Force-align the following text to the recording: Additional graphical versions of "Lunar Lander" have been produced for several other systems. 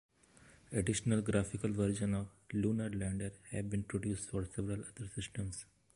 Additional 0.71 1.21
graphical 1.21 1.69
versions 1.71 2.15
of 2.15 2.27
"Lunar 2.53 2.89
Lander" 2.89 3.33
have 3.51 3.69
been 3.69 3.83
produced 3.83 4.31
for 4.31 4.47
several 4.55 4.79
other 4.83 5.07
systems. 5.13 5.65